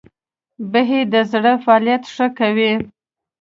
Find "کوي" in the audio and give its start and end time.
2.39-2.71